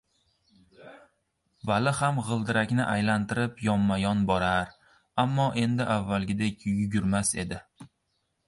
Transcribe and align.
Vali 1.71 1.91
ham 1.97 2.21
g‘ildiragini 2.29 2.83
aylantirib 2.95 3.61
yonma-yon 3.67 4.25
borar, 4.33 4.75
ammo 5.25 5.49
endi 5.65 5.91
avvalgidek 5.99 6.67
yugurmas 6.73 7.35
edik. 7.47 7.89